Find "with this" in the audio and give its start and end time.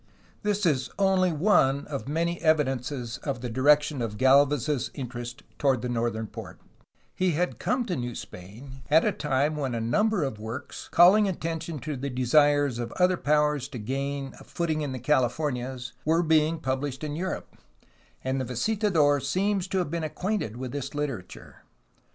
20.57-20.95